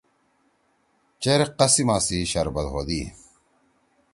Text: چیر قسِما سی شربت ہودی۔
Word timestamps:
چیر 1.21 1.41
قسِما 1.59 1.97
سی 2.05 2.17
شربت 2.31 2.67
ہودی۔ 2.73 3.01